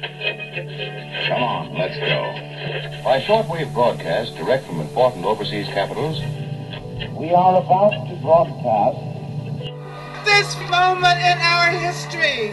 [0.00, 3.02] Come on, let's go.
[3.04, 6.20] By shortwave broadcast direct from important overseas capitals,
[7.16, 8.98] we are about to broadcast
[10.24, 12.52] this moment in our history.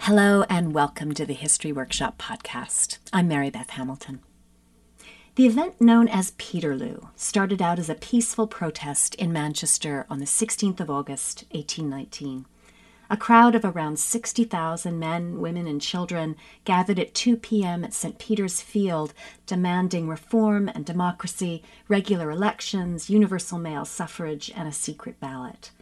[0.00, 2.98] Hello, and welcome to the History Workshop podcast.
[3.12, 4.20] I'm Mary Beth Hamilton.
[5.36, 10.26] The event known as Peterloo started out as a peaceful protest in Manchester on the
[10.26, 12.44] 16th of August, 1819.
[13.10, 17.82] A crowd of around 60,000 men, women, and children gathered at 2 p.m.
[17.82, 18.16] at St.
[18.20, 19.12] Peter's Field,
[19.44, 25.72] demanding reform and democracy, regular elections, universal male suffrage, and a secret ballot.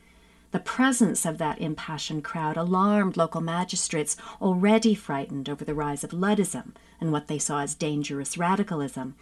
[0.52, 6.12] The presence of that impassioned crowd alarmed local magistrates already frightened over the rise of
[6.12, 9.14] Luddism and what they saw as dangerous radicalism.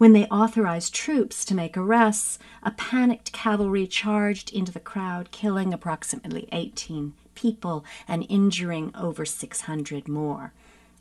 [0.00, 5.74] When they authorized troops to make arrests, a panicked cavalry charged into the crowd, killing
[5.74, 10.54] approximately 18 people and injuring over 600 more.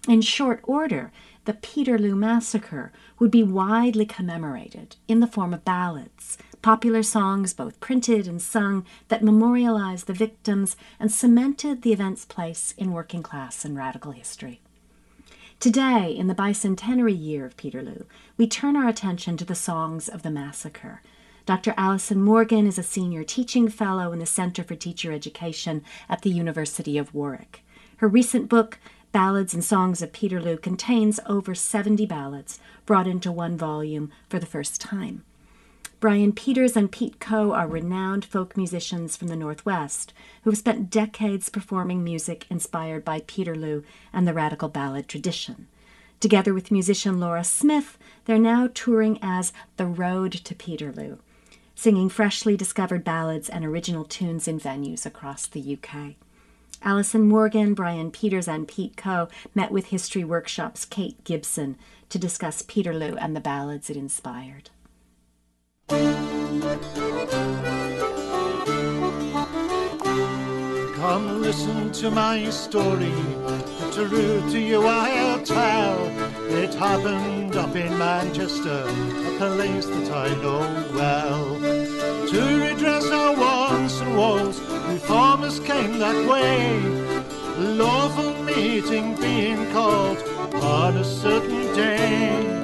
[0.06, 1.14] In short order,
[1.46, 7.80] the Peterloo Massacre would be widely commemorated in the form of ballads, popular songs both
[7.80, 13.64] printed and sung that memorialized the victims and cemented the event's place in working class
[13.64, 14.60] and radical history.
[15.60, 18.06] Today, in the bicentenary year of Peterloo,
[18.38, 21.02] we turn our attention to the songs of the massacre.
[21.46, 21.74] Dr.
[21.76, 26.30] Alison Morgan is a senior teaching fellow in the Center for Teacher Education at the
[26.30, 27.62] University of Warwick.
[27.98, 28.80] Her recent book,
[29.12, 34.46] Ballads and Songs of Peterloo, contains over 70 ballads brought into one volume for the
[34.46, 35.26] first time.
[36.00, 40.90] Brian Peters and Pete Coe are renowned folk musicians from the Northwest who have spent
[40.90, 43.84] decades performing music inspired by Peterloo
[44.14, 45.68] and the radical ballad tradition.
[46.22, 51.18] Together with musician Laura Smith, they're now touring as The Road to Peterloo,
[51.76, 56.16] singing freshly discovered ballads and original tunes in venues across the UK.
[56.82, 61.78] Alison Morgan, Brian Peters, and Pete Coe met with History Workshop's Kate Gibson
[62.08, 64.70] to discuss Peterloo and the ballads it inspired.
[65.90, 66.06] Come
[71.42, 76.06] listen to my story, the true to you I'll tell.
[76.48, 80.60] It happened up in Manchester, a place that I know
[80.94, 81.60] well.
[81.60, 86.80] To redress our wants and woes, reformers came that way.
[87.58, 90.22] Lawful meeting being called
[90.54, 92.59] on a certain day.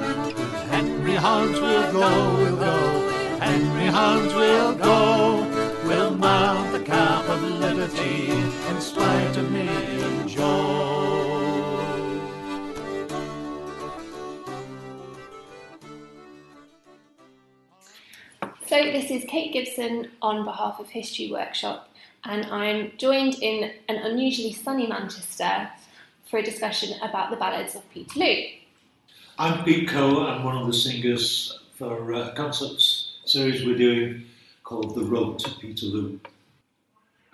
[1.16, 3.38] Hunt will go, we'll go.
[3.40, 11.06] Henry Hunt will go, We'll mount the cap of liberty in spite of Nadin Joe.
[18.66, 21.88] So this is Kate Gibson on behalf of History Workshop
[22.24, 25.70] and I'm joined in an unusually sunny Manchester
[26.28, 28.65] for a discussion about the ballads of Peterloo.
[29.38, 34.24] I'm Pete Coe, I'm one of the singers for uh, concerts series we're doing
[34.64, 36.18] called The Road to Peterloo.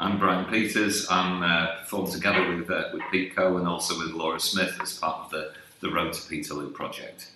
[0.01, 1.07] I'm Brian Peters.
[1.09, 4.99] I'm uh, performed together with uh, with Pete Coe and also with Laura Smith as
[4.99, 7.31] part of the, the Road to Peterloo project.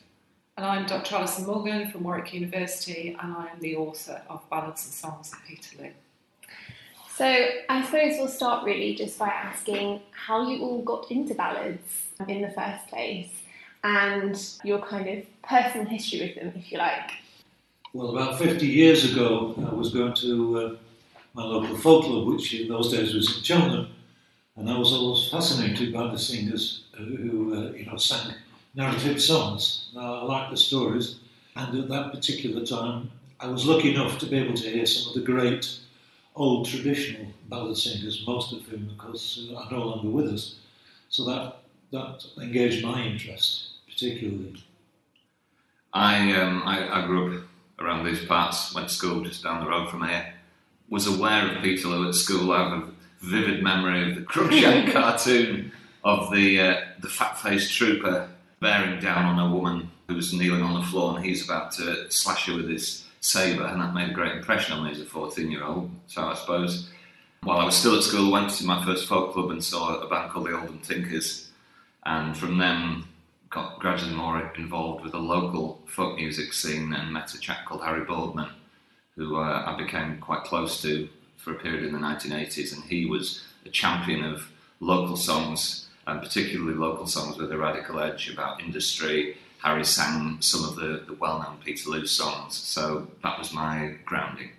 [0.56, 1.14] And I'm Dr.
[1.14, 5.44] Alison Morgan from Warwick University, and I am the author of Ballads and Songs of
[5.46, 5.92] Peterloo.
[7.14, 7.24] So
[7.68, 12.42] I suppose we'll start really just by asking how you all got into ballads in
[12.42, 13.30] the first place
[13.86, 17.12] and your kind of personal history with them, if you like.
[17.92, 20.76] Well, about 50 years ago, I was going to uh,
[21.34, 23.88] my local folk club, which in those days was in Cheltenham,
[24.56, 28.34] and I was always fascinated by the singers who, uh, you know, sang
[28.74, 29.90] narrative songs.
[29.94, 31.20] Now, I liked the stories,
[31.54, 35.10] and at that particular time, I was lucky enough to be able to hear some
[35.10, 35.78] of the great
[36.34, 40.56] old traditional ballad singers, most of whom, of course, are no longer with us.
[41.08, 41.58] So that
[41.92, 43.65] that engaged my interest
[43.96, 44.62] particularly.
[45.92, 47.44] I um, I, I grew up
[47.78, 50.34] around these parts, went to school just down the road from here,
[50.88, 52.52] was aware of Peterloo at school.
[52.52, 52.88] I have a
[53.20, 55.72] vivid memory of the Cruikshank cartoon
[56.04, 58.28] of the uh, the fat faced trooper
[58.60, 62.10] bearing down on a woman who was kneeling on the floor and he's about to
[62.10, 65.04] slash her with his sabre, and that made a great impression on me as a
[65.04, 65.90] 14 year old.
[66.06, 66.90] So I suppose
[67.42, 70.00] while I was still at school, I went to my first folk club and saw
[70.00, 71.50] a band called the Oldham Tinkers,
[72.04, 73.08] and from them
[73.56, 77.82] got gradually more involved with the local folk music scene and met a chap called
[77.82, 78.50] Harry Boardman,
[79.16, 81.08] who uh, I became quite close to
[81.38, 84.46] for a period in the 1980s, and he was a champion of
[84.80, 89.38] local songs, and particularly local songs with a radical edge about industry.
[89.62, 94.50] Harry sang some of the, the well-known Peterloo songs, so that was my grounding.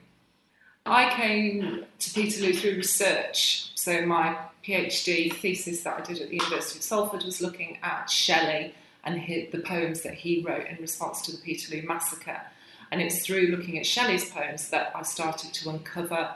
[0.88, 3.74] I came to Peterloo through research.
[3.76, 8.10] So my PhD thesis that I did at the University of Salford was looking at
[8.10, 8.74] Shelley
[9.08, 12.42] and his, the poems that he wrote in response to the Peterloo massacre.
[12.92, 16.36] And it's through looking at Shelley's poems that I started to uncover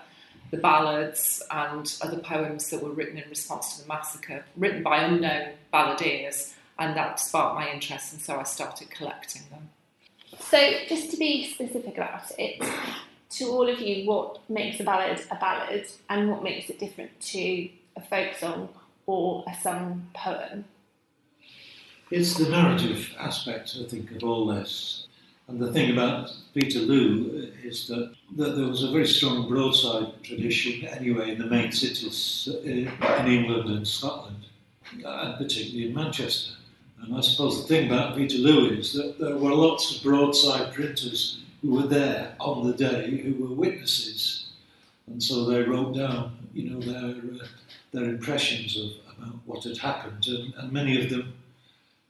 [0.51, 5.03] the ballads and other poems that were written in response to the massacre, written by
[5.03, 9.69] unknown balladeers, and that sparked my interest, and so I started collecting them.
[10.39, 10.57] So,
[10.87, 12.61] just to be specific about it,
[13.31, 17.19] to all of you, what makes a ballad a ballad, and what makes it different
[17.19, 18.69] to a folk song
[19.05, 20.65] or a sung poem?
[22.11, 25.07] It's the narrative aspect, I think, of all this.
[25.47, 30.85] And the thing about Peterloo is that, that there was a very strong broadside tradition
[30.89, 34.43] anyway in the main cities in, in England and Scotland,
[34.91, 36.55] and particularly in Manchester.
[37.01, 41.39] And I suppose the thing about Peterloo is that there were lots of broadside printers
[41.61, 44.49] who were there on the day who were witnesses.
[45.07, 47.47] And so they wrote down, you know, their, uh,
[47.93, 51.33] their impressions of about what had happened, and, and many of them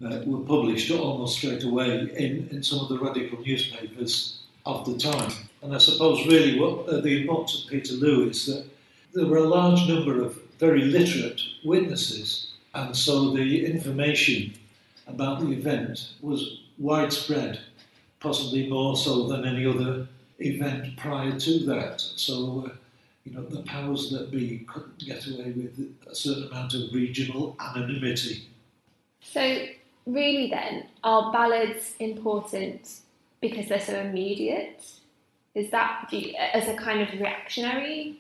[0.03, 4.98] uh, were published almost straight away in, in some of the radical newspapers of the
[4.98, 5.31] time.
[5.62, 8.65] And I suppose really what uh, the importance of Peterloo is that
[9.13, 14.53] there were a large number of very literate witnesses, and so the information
[15.07, 17.59] about the event was widespread,
[18.19, 20.07] possibly more so than any other
[20.39, 22.00] event prior to that.
[22.00, 22.75] So, uh,
[23.25, 27.56] you know, the powers that be couldn't get away with a certain amount of regional
[27.59, 28.48] anonymity.
[29.21, 29.65] So,
[30.06, 33.00] really, then, are ballads important
[33.42, 34.83] because they're so immediate?
[35.56, 36.13] Is that
[36.53, 38.19] as a kind of reactionary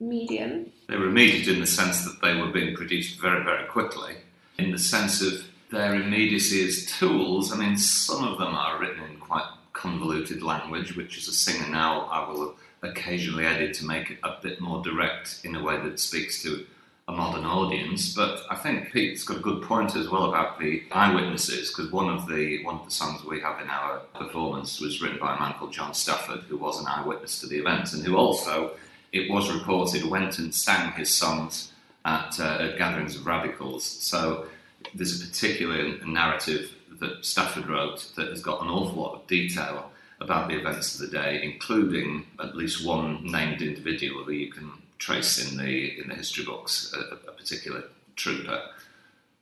[0.00, 0.72] medium?
[0.88, 4.16] They were immediate in the sense that they were being produced very, very quickly.
[4.58, 9.04] In the sense of their immediacy as tools, I mean, some of them are written
[9.04, 14.10] in quite convoluted language, which as a singer now I will occasionally edit to make
[14.10, 16.66] it a bit more direct in a way that speaks to
[17.10, 18.14] a modern audience.
[18.14, 22.08] But I think Pete's got a good point as well about the eyewitnesses, because one
[22.08, 25.40] of the one of the songs we have in our performance was written by a
[25.40, 28.72] man called John Stafford, who was an eyewitness to the event, and who also,
[29.12, 31.72] it was reported, went and sang his songs
[32.04, 33.84] at, uh, at gatherings of radicals.
[33.84, 34.46] So
[34.94, 39.90] there's a particular narrative that Stafford wrote that has got an awful lot of detail
[40.20, 44.70] about the events of the day, including at least one named individual who you can
[45.00, 48.62] trace in the in the history books, a, a particular trooper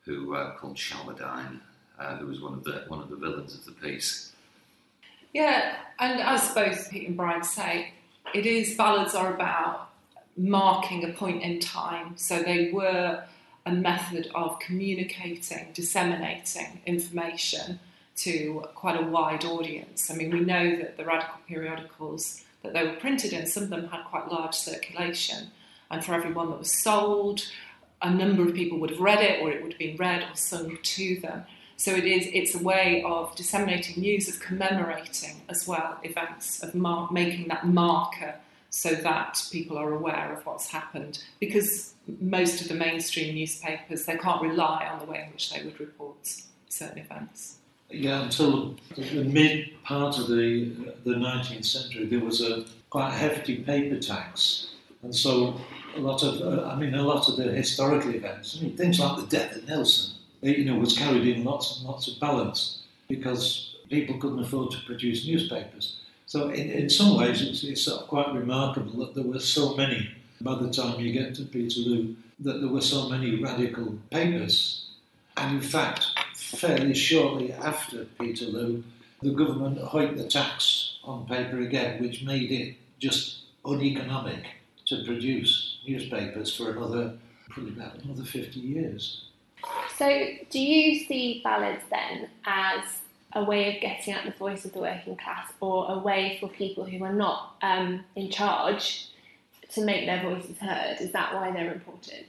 [0.05, 1.61] who uh, called Shalberdine,
[1.99, 4.33] uh, who was one of the one of the villains of the piece.
[5.35, 7.93] Yeah, and as both Pete and Brian say,
[8.33, 9.91] it is ballads are about
[10.39, 12.17] marking a point in time.
[12.17, 13.25] So they were
[13.67, 17.81] a method of communicating, disseminating information
[18.17, 20.11] to quite a wide audience.
[20.11, 23.71] I mean, we know that the radical periodicals that they were printed in, some of
[23.71, 25.51] them had quite large circulation,
[25.91, 27.43] and for every one that was sold,
[28.03, 30.35] a number of people would have read it, or it would have been read or
[30.35, 31.45] sung to them.
[31.77, 36.75] So it is it's a way of disseminating news, of commemorating as well events, of
[36.75, 38.35] mar- making that marker
[38.71, 41.23] so that people are aware of what's happened.
[41.39, 45.65] Because most of the mainstream newspapers they can't rely on the way in which they
[45.65, 46.17] would report
[46.69, 47.58] certain events.
[47.91, 53.57] Yeah, until the mid part of the the 19th century, there was a quite hefty
[53.57, 55.59] paper tax, and so
[55.97, 59.01] a lot of uh, I mean a lot of the historical events, I mean things
[59.01, 62.83] like the death of Nelson, you know, was carried in lots and lots of balance
[63.09, 66.01] because people couldn't afford to produce newspapers.
[66.27, 69.75] So in, in some ways, it's, it's sort of quite remarkable that there were so
[69.75, 70.11] many.
[70.41, 74.91] By the time you get to Peterloo, that there were so many radical papers,
[75.37, 76.07] and in fact,
[76.57, 78.83] fairly shortly after Peterloo,
[79.23, 84.45] the government hiked the tax on paper again, which made it just uneconomic
[84.87, 87.17] to produce newspapers for another,
[87.51, 89.25] probably about another 50 years.
[89.97, 93.01] So, do you see ballads then as
[93.35, 96.49] a way of getting at the voice of the working class or a way for
[96.49, 99.09] people who are not um, in charge
[99.73, 100.99] to make their voices heard?
[101.01, 102.27] Is that why they're important?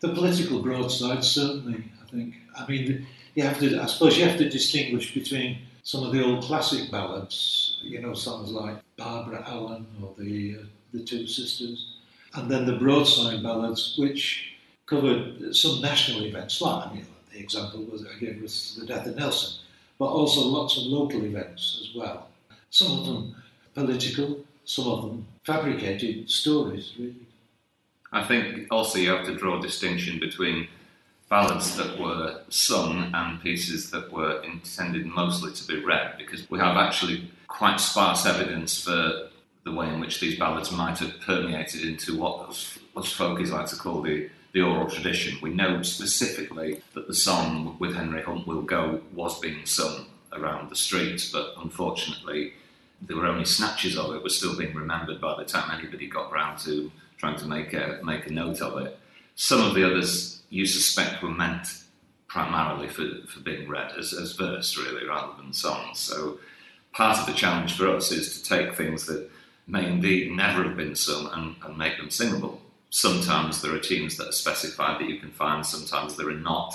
[0.00, 2.34] The political broadside, certainly, I think.
[2.56, 3.06] I mean,
[3.38, 6.90] you have to, I suppose you have to distinguish between some of the old classic
[6.90, 11.98] ballads, you know, songs like Barbara Allen or the, uh, the Two Sisters,
[12.34, 14.54] and then the broadside ballads, which
[14.86, 19.14] covered some national events, like, I mean, the example was gave was the death of
[19.14, 19.60] Nelson,
[20.00, 22.30] but also lots of local events as well.
[22.70, 23.36] Some of them
[23.72, 27.14] political, some of them fabricated stories, really.
[28.10, 30.66] I think also you have to draw a distinction between
[31.28, 36.58] ballads that were sung and pieces that were intended mostly to be read because we
[36.58, 39.28] have actually quite sparse evidence for
[39.64, 43.66] the way in which these ballads might have permeated into what us, us folkies like
[43.66, 45.38] to call the, the oral tradition.
[45.42, 50.70] We know specifically that the song with Henry Hunt Will Go was being sung around
[50.70, 52.54] the streets, but unfortunately
[53.02, 56.32] there were only snatches of it were still being remembered by the time anybody got
[56.32, 58.98] round to trying to make a, make a note of it.
[59.34, 61.66] Some of the others you suspect were meant
[62.26, 65.98] primarily for, for being read as, as verse, really, rather than songs.
[65.98, 66.38] So
[66.92, 69.30] part of the challenge for us is to take things that
[69.66, 72.60] may indeed never have been sung and, and make them singable.
[72.90, 76.74] Sometimes there are tunes that are specified that you can find, sometimes there are not.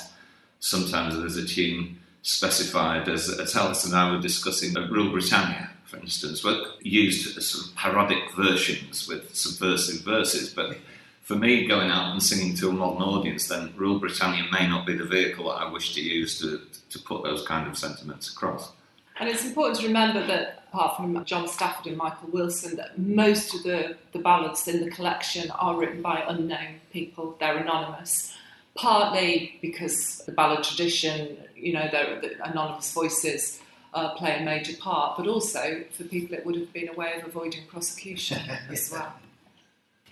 [0.60, 5.98] Sometimes there's a tune specified, as, as Alice and I were discussing, Rule Britannia, for
[5.98, 10.54] instance, but used as parodic versions with subversive verses.
[10.54, 10.78] But
[11.24, 14.86] for me, going out and singing to a modern audience, then Rule Britannia may not
[14.86, 18.30] be the vehicle that I wish to use to, to put those kind of sentiments
[18.30, 18.74] across.
[19.20, 23.56] And it's important to remember that, apart from John Stafford and Michael Wilson, that most
[23.56, 27.38] of the, the ballads in the collection are written by unknown people.
[27.40, 28.36] They're anonymous,
[28.76, 33.62] partly because the ballad tradition, you know, the anonymous voices
[33.94, 37.14] uh, play a major part, but also for people it would have been a way
[37.18, 39.14] of avoiding prosecution as well.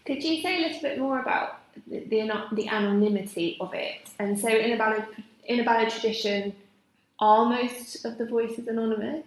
[0.05, 4.09] Could you say a little bit more about the, the, the anonymity of it?
[4.19, 5.05] And so, in a ballad
[5.45, 6.53] in a ballad tradition,
[7.19, 9.25] are most of the voices anonymous?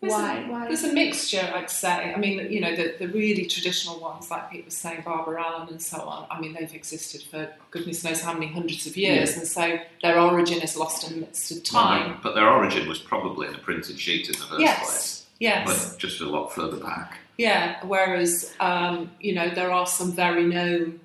[0.00, 0.38] There's why?
[0.38, 0.66] A, why?
[0.66, 2.14] There's a mixture, I'd say.
[2.14, 5.68] I mean, you know, the, the really traditional ones, like Pete was saying, Barbara Allen
[5.68, 6.26] and so on.
[6.30, 9.38] I mean, they've existed for goodness knows how many hundreds of years, yeah.
[9.38, 12.12] and so their origin is lost in the midst of time.
[12.12, 14.78] Well, but their origin was probably in a printed sheet in the first yes.
[14.78, 15.26] place.
[15.38, 15.90] Yes.
[15.90, 17.18] But just a lot further back.
[17.40, 17.84] Yeah.
[17.86, 21.00] Whereas, um, you know, there are some very known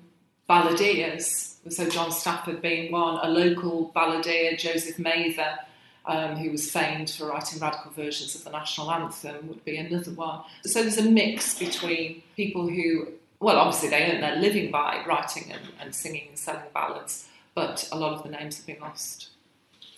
[0.48, 1.54] balladeers.
[1.68, 5.58] So John Stafford being one, a local balladeer, Joseph Mather
[6.06, 10.12] um, who was famed for writing radical versions of the national anthem, would be another
[10.12, 10.42] one.
[10.64, 13.08] So there's a mix between people who,
[13.40, 17.88] well, obviously they earn their living by writing and, and singing and selling ballads, but
[17.90, 19.30] a lot of the names have been lost.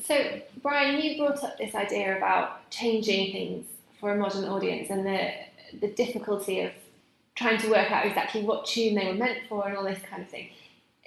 [0.05, 3.67] So, Brian, you brought up this idea about changing things
[4.01, 5.33] for a modern audience and the
[5.81, 6.73] the difficulty of
[7.35, 10.23] trying to work out exactly what tune they were meant for and all this kind
[10.23, 10.49] of thing.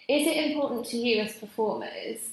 [0.08, 2.30] Is it important to you as performers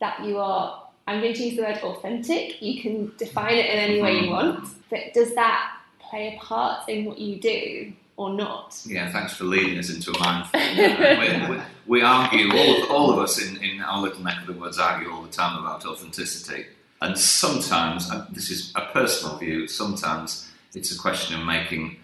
[0.00, 2.62] that you are I'm going to use the word authentic.
[2.62, 4.30] You can define it in any way you mm-hmm.
[4.30, 8.80] want, but does that play a part in what you do or not?
[8.86, 11.50] Yeah, thanks for leading us into a minefield.
[11.50, 14.54] we, we, argue, all of, all of us in, in our little neck of the
[14.54, 16.66] woods argue all the time about authenticity.
[17.02, 21.96] And sometimes, and this is a personal view, sometimes it's a question of making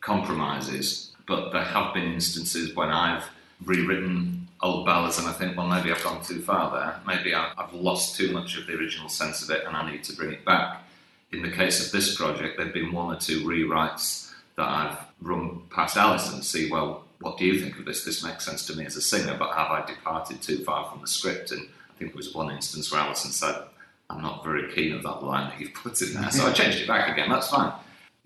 [0.00, 1.12] compromises.
[1.26, 3.24] But there have been instances when I've
[3.64, 7.00] rewritten old ballads, and I think, well, maybe I've gone too far there.
[7.06, 10.16] Maybe I've lost too much of the original sense of it, and I need to
[10.16, 10.82] bring it back.
[11.32, 15.62] In the case of this project, there've been one or two rewrites that I've run
[15.70, 18.04] past Alison to see, well, what do you think of this?
[18.04, 21.00] This makes sense to me as a singer, but have I departed too far from
[21.00, 21.50] the script?
[21.50, 23.62] And I think there was one instance where Alison said,
[24.08, 26.30] I'm not very keen of that line that you've put in there.
[26.30, 27.28] So I changed it back again.
[27.28, 27.72] That's fine.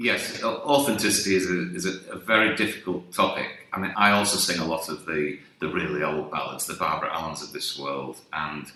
[0.02, 3.68] Yes, authenticity is a, is a, a, very difficult topic.
[3.72, 7.14] I mean, I also sing a lot of the, the really old ballads, the Barbara
[7.14, 8.66] Allens of this world, and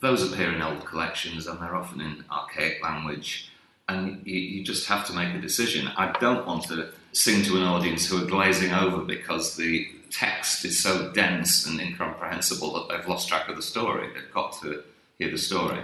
[0.00, 3.52] those appear in old collections and they're often in archaic language,
[3.90, 5.88] and you, you just have to make a decision.
[5.98, 10.64] I don't want to sing to an audience who are glazing over because the text
[10.64, 14.08] is so dense and incomprehensible that they've lost track of the story.
[14.14, 14.82] They've got to
[15.18, 15.80] hear the story.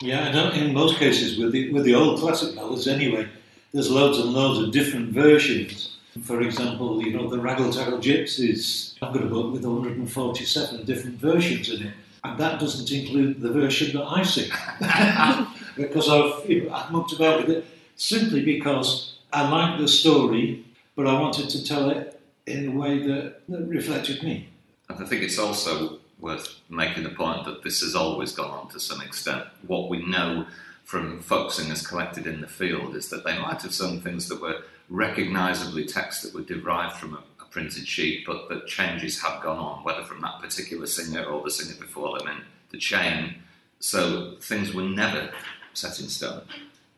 [0.00, 3.28] Yeah, in most cases, with the, with the old classic ballads anyway,
[3.72, 5.96] there's loads and loads of different versions.
[6.24, 11.18] For example, you know, the Raggle Taggle Gypsies, I've got a book with 147 different
[11.18, 14.50] versions in it, and that doesn't include the version that I sing.
[15.76, 17.64] because I've, you know, I've mucked about with it
[17.96, 20.64] simply because I like the story,
[20.94, 24.48] but I wanted to tell it in a way that, that reflected me.
[24.90, 28.68] And I think it's also worth making the point that this has always gone on
[28.68, 29.44] to some extent.
[29.66, 30.46] What we know
[30.84, 34.40] from folk singers collected in the field is that they might have sung things that
[34.40, 39.42] were recognisably texts that were derived from a, a, printed sheet, but that changes have
[39.42, 43.36] gone on, whether from that particular singer or the singer before them in the chain.
[43.80, 45.30] So things were never
[45.74, 46.42] set in stone.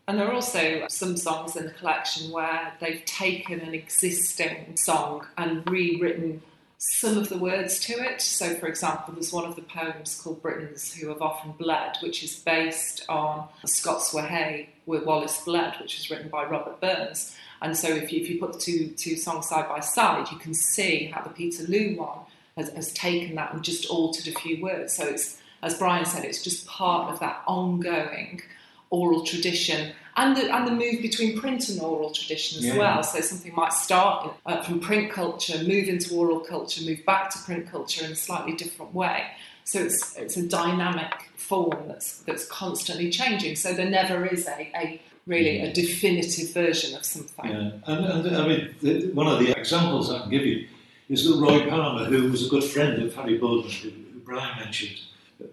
[0.06, 5.26] And there are also some songs in the collection where they've taken an existing song
[5.38, 6.42] and rewritten
[6.86, 8.20] some of the words to it.
[8.20, 12.22] So, for example, there's one of the poems called Britons Who Have Often Bled, which
[12.22, 17.34] is based on Scots Wha Hae where Wallace Bled, which was written by Robert Burns.
[17.62, 20.38] And so, if you, if you put the two, two songs side by side, you
[20.38, 22.18] can see how the Peterloo one
[22.56, 24.94] has, has taken that and just altered a few words.
[24.94, 28.42] So, it's as Brian said, it's just part of that ongoing
[28.90, 29.92] oral tradition.
[30.16, 32.78] And the and the move between print and oral tradition as Yeah.
[32.78, 33.02] well.
[33.02, 37.38] So something might start uh, from print culture, move into oral culture, move back to
[37.40, 39.24] print culture in a slightly different way.
[39.64, 43.56] So it's it's a dynamic form that's that's constantly changing.
[43.56, 47.50] So there never is a, a really a definitive version of something.
[47.50, 50.68] Yeah, and, and I mean, the, one of the examples I can give you
[51.08, 54.58] is that Roy Palmer, who was a good friend of Harry Boardman, who, who Brian
[54.58, 55.00] mentioned,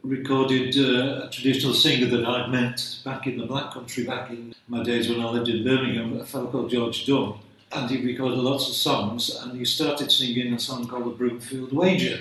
[0.03, 4.53] recorded uh, a traditional singer that I'd met back in the Black Country, back in
[4.67, 7.35] my days when I lived in Birmingham, a fellow called George Dunn.
[7.71, 11.71] And he recorded lots of songs, and he started singing a song called The Broomfield
[11.71, 12.19] Wager,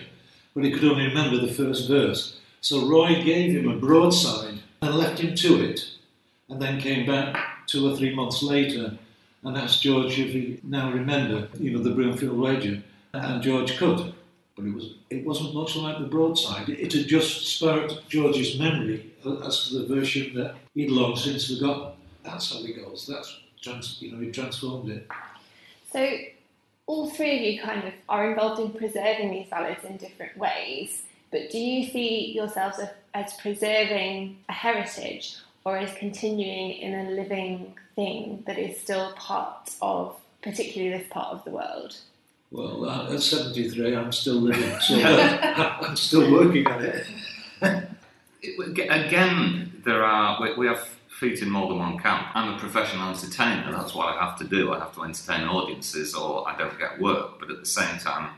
[0.54, 2.38] but he could only remember the first verse.
[2.60, 5.84] So Roy gave him a broadside and left him to it,
[6.48, 8.96] and then came back two or three months later
[9.42, 14.14] and asked George if he now remembered, you know, the Broomfield Wager, and George could.
[14.60, 16.68] But it was it wasn't much like the broadside.
[16.68, 19.10] It had just sparked George's memory
[19.44, 21.92] as to the version that he'd long since forgotten.
[22.22, 23.06] That's how it goes.
[23.06, 25.06] That's trans, you know, he transformed it.
[25.92, 26.08] So,
[26.86, 31.02] all three of you kind of are involved in preserving these ballads in different ways,
[31.30, 32.80] but do you see yourselves
[33.14, 39.70] as preserving a heritage or as continuing in a living thing that is still part
[39.80, 41.96] of, particularly this part of the world?
[42.50, 47.06] Well, uh, at 73, I'm still living, so I'm still working on it.
[47.62, 47.86] It-
[48.90, 50.80] Again, there are we, we have
[51.20, 52.28] feet in more than one camp.
[52.34, 53.70] I'm a professional entertainer.
[53.70, 54.72] That's what I have to do.
[54.72, 57.38] I have to entertain audiences, or I don't get work.
[57.38, 58.30] But at the same time,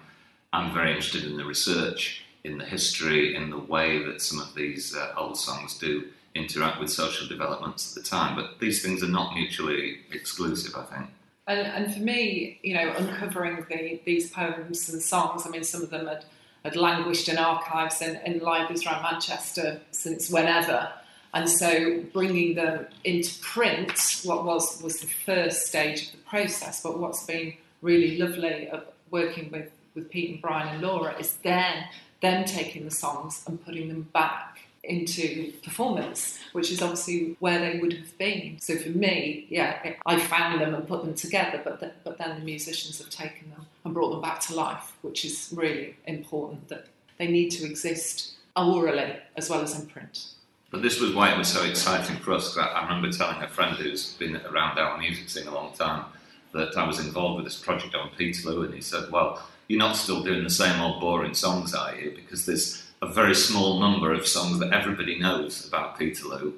[0.53, 4.55] I'm very interested in the research, in the history, in the way that some of
[4.55, 6.05] these uh, old songs do
[6.35, 8.35] interact with social developments at the time.
[8.35, 10.75] But these things are not mutually exclusive.
[10.77, 11.11] I think.
[11.47, 15.83] And, and for me, you know, uncovering the, these poems and songs, I mean, some
[15.83, 16.25] of them had,
[16.65, 20.91] had languished in archives and in libraries around Manchester since whenever.
[21.35, 26.83] And so bringing them into print, what was, was the first stage of the process,
[26.83, 31.37] but what's been really lovely of working with, with Pete and Brian and Laura is
[31.39, 31.85] then
[32.21, 34.52] them taking the songs and putting them back
[34.85, 38.59] into performance, which is obviously where they would have been.
[38.59, 42.39] So for me, yeah, I found them and put them together, but th- but then
[42.39, 46.69] the musicians have taken them and brought them back to life, which is really important
[46.69, 46.87] that
[47.19, 50.27] they need to exist orally as well as in print.
[50.71, 52.57] But this was why it was so exciting for us.
[52.57, 56.07] I, I remember telling a friend who's been around our music scene a long time
[56.53, 59.97] that I was involved with this project on Peterloo, and he said, "Well, you're not
[59.97, 62.13] still doing the same old boring songs, are you?
[62.15, 66.53] Because there's a very small number of songs that everybody knows about Peterloo,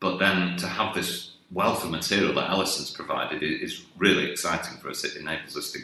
[0.00, 4.90] but then to have this wealth of material that Alison's provided is really exciting for
[4.90, 5.04] us.
[5.04, 5.78] It enables us to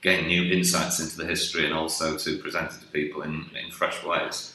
[0.00, 3.70] gain new insights into the history and also to present it to people in, in
[3.72, 4.54] fresh ways."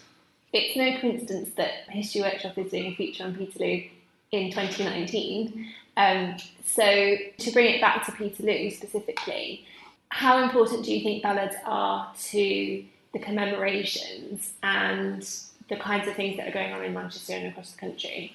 [0.54, 3.84] It's no coincidence that History Workshop is doing a feature on Peterloo
[4.32, 5.68] in 2019.
[5.98, 9.66] Um, so, to bring it back to Peterloo specifically,
[10.10, 15.30] how important do you think ballads are to the commemorations and
[15.70, 18.34] the kinds of things that are going on in Manchester and across the country?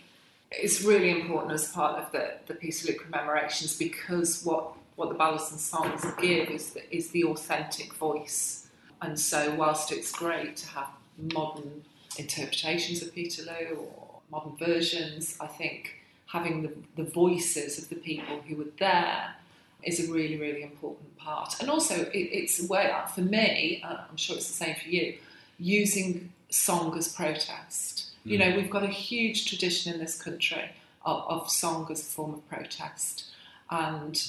[0.51, 5.51] It's really important as part of the, the Peterloo commemorations because what, what the ballads
[5.51, 8.69] and songs give is the, is the authentic voice.
[9.01, 11.85] And so, whilst it's great to have modern
[12.19, 18.41] interpretations of Peterloo or modern versions, I think having the, the voices of the people
[18.47, 19.35] who were there
[19.85, 21.61] is a really, really important part.
[21.61, 24.75] And also, it, it's a way, uh, for me, uh, I'm sure it's the same
[24.75, 25.19] for you,
[25.59, 28.11] using song as protest.
[28.25, 28.57] You know, mm.
[28.57, 30.71] we've got a huge tradition in this country
[31.05, 33.25] of, of song as a form of protest.
[33.71, 34.23] And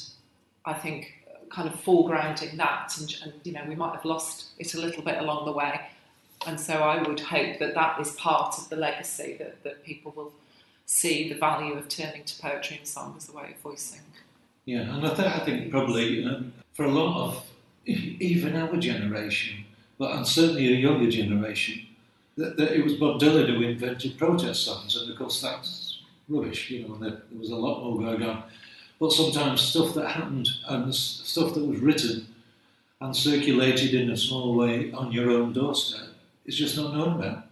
[0.65, 4.47] I think uh, kind of foregrounding that, and, and you know, we might have lost
[4.57, 5.81] it a little bit along the way.
[6.45, 10.13] And so I would hope that that is part of the legacy that, that people
[10.15, 10.33] will
[10.85, 14.01] see the value of turning to poetry and song as a way of voicing.
[14.65, 17.45] Yeah, and I, th- I think probably for a lot of
[17.85, 19.65] even our generation,
[19.97, 21.85] but and certainly a younger generation,
[22.37, 26.69] that, that it was Bob Dylan who invented protest songs, and of course that's rubbish.
[26.71, 28.43] You know, there, there was a lot more going on.
[28.99, 32.27] But sometimes stuff that happened and stuff that was written
[33.01, 36.07] and circulated in a small way on your own doorstep
[36.45, 37.45] is just not known about.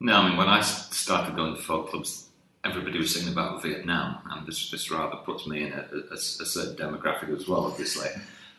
[0.00, 2.25] No, I mean, when I started going to folk clubs,
[2.66, 6.18] everybody was singing about Vietnam, and this, this rather puts me in a, a, a
[6.18, 8.08] certain demographic as well, obviously.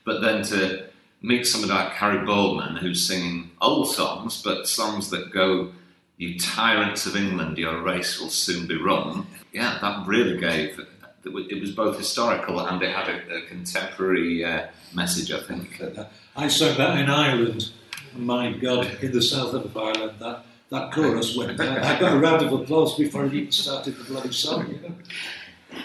[0.06, 0.88] But then to
[1.22, 5.72] meet somebody like Harry Boardman, who's singing old songs, but songs that go,
[6.18, 9.28] You tyrants of England, your race will soon be run.
[9.52, 10.80] Yeah, that really gave.
[11.26, 15.82] It was both historical and it had a, a contemporary uh, message, I think.
[16.36, 17.72] I sang that in Ireland.
[18.16, 21.60] My God, in the south of Ireland, that, that chorus went.
[21.60, 24.68] I got a round of applause before I even started the bloody song.
[24.68, 24.96] You know?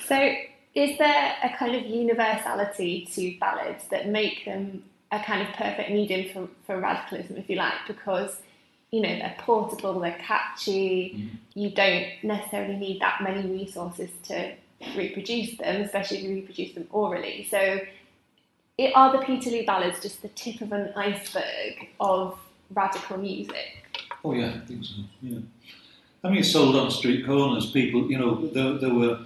[0.07, 0.35] So,
[0.75, 5.91] is there a kind of universality to ballads that make them a kind of perfect
[5.91, 8.41] medium for, for radicalism, if you like, because
[8.91, 11.15] you know they're portable, they're catchy.
[11.15, 11.39] Mm.
[11.55, 14.55] You don't necessarily need that many resources to
[14.97, 17.47] reproduce them, especially if you reproduce them orally.
[17.51, 17.81] So,
[18.79, 22.39] it, are the Peterloo ballads just the tip of an iceberg of
[22.75, 23.82] radical music?
[24.25, 24.95] Oh yeah, I think so.
[25.21, 25.39] Yeah,
[26.23, 27.71] I mean, it's sold on street corners.
[27.71, 29.19] People, you know, there, there were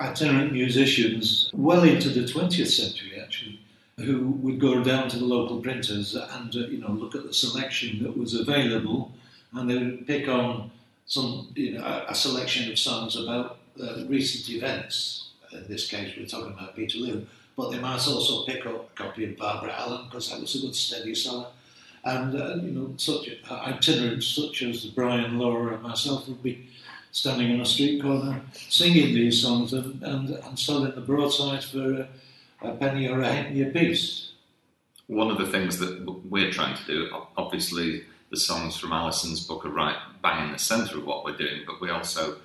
[0.00, 3.60] itinerant musicians well into the 20th century, actually,
[3.96, 7.34] who would go down to the local printers and uh, you know look at the
[7.34, 9.12] selection that was available,
[9.52, 10.70] and they would pick on
[11.06, 15.30] some you know a, a selection of songs about uh, recent events.
[15.52, 19.24] In this case, we're talking about Peterloo, but they might also pick up a copy
[19.24, 21.46] of Barbara Allen because that was a good steady seller.
[22.04, 26.68] And uh, you know, such itinerants such as Brian, Laura, and myself would be
[27.12, 31.92] standing on a street corner singing these songs and, and, and selling the broadsides for
[32.02, 32.08] a,
[32.68, 34.32] a penny or a halfpenny a piece.
[35.06, 39.64] One of the things that we're trying to do, obviously, the songs from Alison's book
[39.64, 42.36] are right bang in the centre of what we're doing, but we also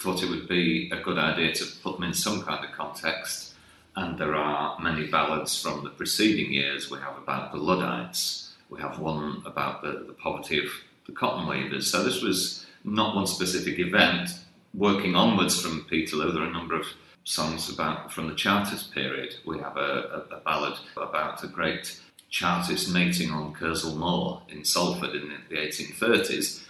[0.00, 3.54] thought it would be a good idea to put them in some kind of context.
[3.96, 6.90] And there are many ballads from the preceding years.
[6.90, 10.70] We have about the Luddites, we have one about the, the poverty of
[11.06, 11.90] the cotton weavers.
[11.90, 14.30] So this was not one specific event.
[14.74, 16.86] Working onwards from Peterloo, there are a number of
[17.24, 19.34] songs about from the Chartist period.
[19.46, 22.00] We have a, a, a ballad about a great
[22.30, 26.62] Chartist meeting on Kersal Moor in Salford in the 1830s,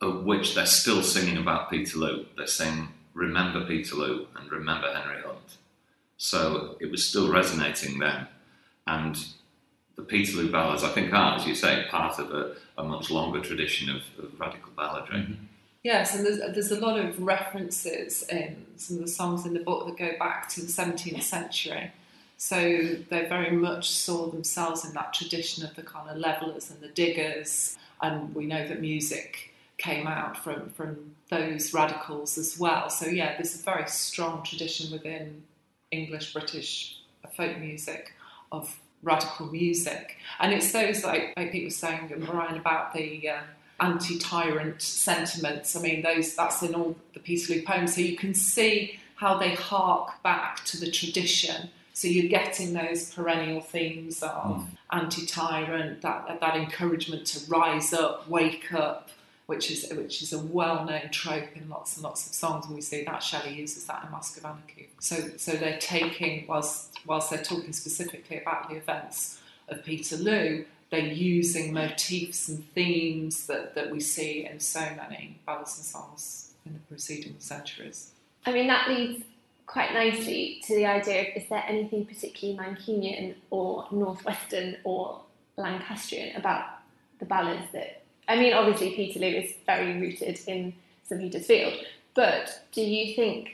[0.00, 2.26] of which they're still singing about Peterloo.
[2.36, 5.58] They're saying, Remember Peterloo and remember Henry Hunt.
[6.16, 8.26] So it was still resonating then.
[8.88, 9.16] And
[9.96, 13.40] the Peterloo ballads, I think, are, as you say, part of a, a much longer
[13.40, 15.22] tradition of, of radical balladry.
[15.22, 15.44] Mm-hmm.
[15.82, 19.60] Yes, and there's, there's a lot of references in some of the songs in the
[19.60, 21.92] book that go back to the 17th century.
[22.38, 22.56] So
[23.10, 26.88] they very much saw themselves in that tradition of the kind of levellers and the
[26.88, 32.88] diggers, and we know that music came out from, from those radicals as well.
[32.88, 35.42] So yeah, there's a very strong tradition within
[35.90, 36.98] English British
[37.36, 38.12] folk music
[38.52, 43.28] of radical music, and it's those like like Pete was saying and Brian about the
[43.28, 43.42] uh,
[43.80, 45.76] anti-tyrant sentiments.
[45.76, 47.94] I mean, those that's in all the Peterloo poems.
[47.94, 51.70] So you can see how they hark back to the tradition.
[51.92, 54.66] So you're getting those perennial themes of mm.
[54.90, 59.10] anti-tyrant, that that encouragement to rise up, wake up,
[59.46, 62.80] which is which is a well-known trope in lots and lots of songs, and we
[62.80, 64.88] see that Shelley uses that in Masque of Anarchy.
[65.00, 71.00] So so they're taking whilst whilst they're talking specifically about the events of Peterloo, they're
[71.00, 76.72] using motifs and themes that, that we see in so many ballads and songs in
[76.74, 78.12] the preceding centuries.
[78.46, 79.24] I mean, that leads
[79.66, 85.20] quite nicely to the idea of is there anything particularly Mancunian or Northwestern or
[85.56, 86.64] Lancastrian about
[87.18, 88.00] the ballads that.
[88.28, 90.72] I mean, obviously, Peterloo is very rooted in
[91.06, 91.74] St Peter's Field,
[92.14, 93.50] but do you think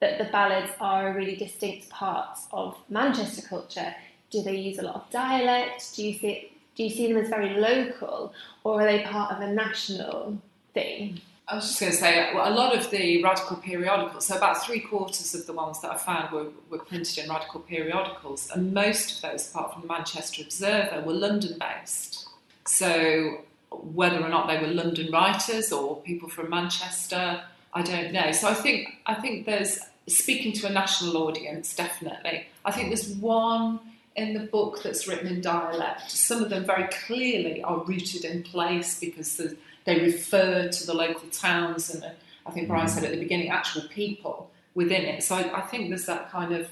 [0.00, 3.94] that the ballads are a really distinct part of Manchester culture?
[4.30, 5.94] Do they use a lot of dialect?
[5.94, 8.32] Do you see do you see them as very local
[8.64, 10.38] or are they part of a national
[10.72, 11.20] thing?
[11.46, 14.64] I was just going to say, well, a lot of the radical periodicals, so about
[14.64, 18.72] three quarters of the ones that I found were, were printed in radical periodicals, and
[18.72, 22.28] most of those, apart from the Manchester Observer, were London based.
[22.66, 28.32] So whether or not they were London writers or people from Manchester, I don't know.
[28.32, 29.78] So I think I think there's
[30.08, 32.46] speaking to a national audience, definitely.
[32.64, 33.80] I think there's one
[34.16, 36.10] in the book that's written in dialect.
[36.10, 39.40] Some of them very clearly are rooted in place because
[39.84, 42.10] they refer to the local towns and uh,
[42.46, 45.22] I think Brian said at the beginning, actual people within it.
[45.22, 46.68] So I, I think there's that kind of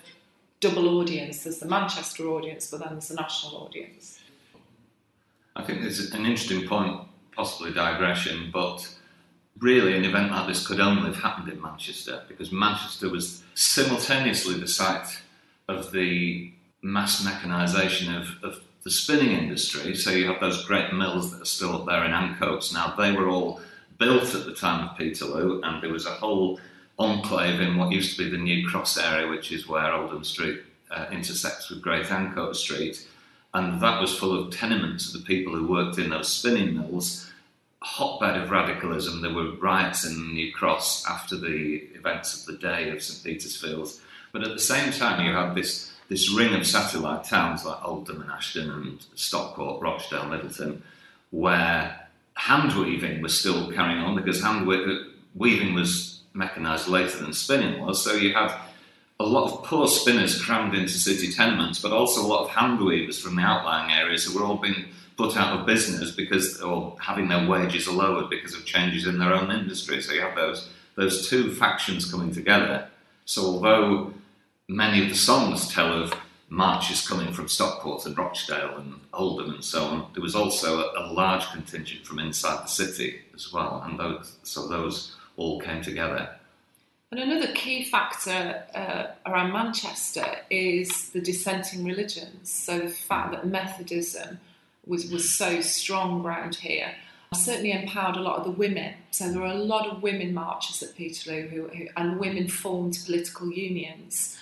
[0.60, 1.44] double audience.
[1.44, 4.17] There's the Manchester audience, but then there's the national audience.
[5.58, 7.00] I think there's an interesting point,
[7.34, 8.88] possibly digression, but
[9.58, 14.54] really an event like this could only have happened in Manchester because Manchester was simultaneously
[14.54, 15.20] the site
[15.66, 19.96] of the mass mechanisation of, of the spinning industry.
[19.96, 22.94] So you have those great mills that are still up there in Ancoats now.
[22.96, 23.60] They were all
[23.98, 26.60] built at the time of Peterloo, and there was a whole
[27.00, 30.60] enclave in what used to be the New Cross area, which is where Oldham Street
[30.92, 33.08] uh, intersects with Great Ancoats Street.
[33.54, 37.30] And that was full of tenements of the people who worked in those spinning mills.
[37.82, 39.22] A Hotbed of radicalism.
[39.22, 43.56] There were riots in New Cross after the events of the day of St Peter's
[43.56, 44.00] Fields.
[44.32, 48.22] But at the same time, you had this this ring of satellite towns like Oldham
[48.22, 50.82] and Ashton and Stockport, Rochdale, Middleton,
[51.30, 54.66] where hand weaving was still carrying on because hand
[55.34, 58.02] weaving was mechanised later than spinning was.
[58.02, 58.56] So you had
[59.20, 62.80] a lot of poor spinners crammed into city tenements, but also a lot of hand
[62.80, 66.96] weavers from the outlying areas who were all being put out of business because, or
[67.00, 70.00] having their wages lowered because of changes in their own industry.
[70.00, 72.88] So you have those those two factions coming together.
[73.24, 74.12] So although
[74.68, 76.12] many of the songs tell of
[76.48, 81.06] marches coming from Stockport and Rochdale and Oldham and so on, there was also a,
[81.06, 85.82] a large contingent from inside the city as well, and those, so those all came
[85.82, 86.37] together.
[87.10, 92.50] And another key factor uh, around Manchester is the dissenting religions.
[92.50, 94.40] So the fact that Methodism
[94.86, 96.94] was, was so strong around here
[97.34, 98.94] certainly empowered a lot of the women.
[99.10, 102.98] So there were a lot of women marchers at Peterloo who, who, and women formed
[103.04, 104.36] political unions.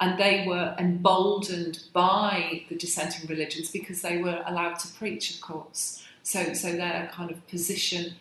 [0.00, 5.40] And they were emboldened by the dissenting religions because they were allowed to preach, of
[5.40, 6.02] course.
[6.24, 8.14] So, so their kind of position,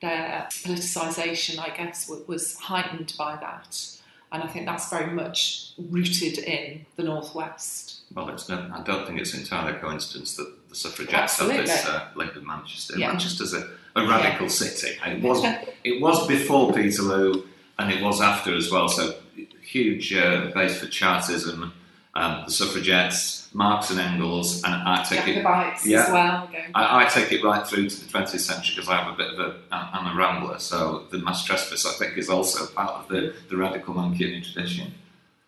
[0.00, 3.96] their politicisation, I guess, was heightened by that.
[4.32, 8.00] And I think that's very much rooted in the Northwest.
[8.14, 11.86] Well, it's no, I don't think it's entirely a coincidence that the suffragettes have this
[11.86, 12.98] uh, link with Manchester.
[12.98, 13.08] Yeah.
[13.08, 14.52] Manchester's a, a radical yeah.
[14.52, 14.98] city.
[15.06, 15.44] it was
[15.84, 17.44] it was before Peterloo,
[17.78, 18.88] and it was after as well.
[18.88, 19.14] So
[19.62, 21.72] huge uh, base for Chartism,
[22.14, 26.50] um, the suffragettes, Marx and Engels, and I take it yeah, as well.
[26.74, 29.32] I, I, take it right through to the 20th century because I have a bit
[29.32, 30.58] of a, I'm a rambler.
[30.58, 34.92] So the Mass Trespass, I think, is also part of the, the radical Mancunian tradition.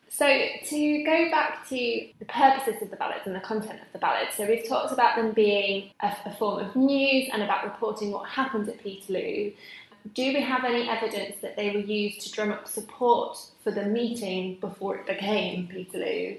[0.09, 1.77] So, to go back to
[2.18, 5.16] the purposes of the ballads and the content of the ballads, so we've talked about
[5.16, 9.53] them being a, a form of news and about reporting what happened at Peterloo.
[10.14, 13.85] Do we have any evidence that they were used to drum up support for the
[13.85, 16.38] meeting before it became Peterloo?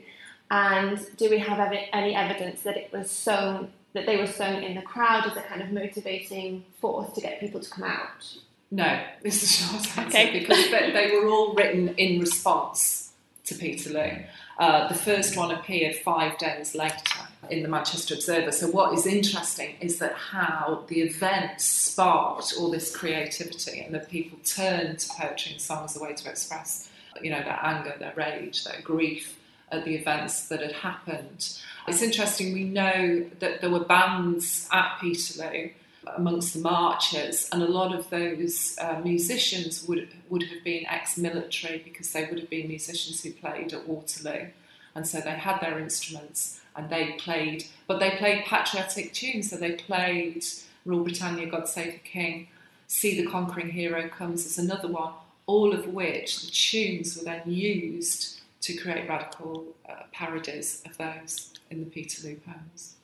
[0.51, 4.63] And do we have ev- any evidence that it was sung, that they were sung
[4.63, 8.37] in the crowd as a kind of motivating force to get people to come out?
[8.71, 10.39] No, this is short answer okay.
[10.39, 13.13] because they, they were all written in response
[13.45, 14.23] to Peterloo.
[14.57, 18.51] Uh, the first one appeared five days later in the Manchester Observer.
[18.51, 24.09] So, what is interesting is that how the event sparked all this creativity and that
[24.09, 26.89] people turned to poetry and song as a way to express,
[27.21, 29.38] you know, their anger, their rage, their grief
[29.71, 31.57] at the events that had happened.
[31.87, 35.71] It's interesting, we know that there were bands at Peterloo
[36.15, 41.79] amongst the marchers, and a lot of those uh, musicians would would have been ex-military
[41.79, 44.47] because they would have been musicians who played at Waterloo,
[44.95, 49.49] and so they had their instruments and they played, but they played patriotic tunes.
[49.49, 50.45] So they played
[50.85, 52.47] "Rule Britannia, God Save the King,"
[52.87, 55.13] "See the Conquering Hero Comes" is another one.
[55.45, 61.53] All of which the tunes were then used to create radical uh, parodies of those
[61.69, 62.95] in the Peterloo poems.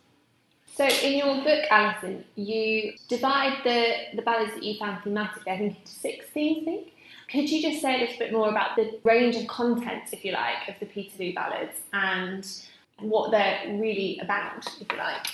[0.76, 5.58] So in your book, Alison, you divide the, the ballads that you found thematically, I
[5.58, 6.92] think, into six themes, I think.
[7.32, 10.34] Could you just say a little bit more about the range of content, if you
[10.34, 12.46] like, of the Peterloo ballads and
[13.00, 15.28] what they're really about, if you like?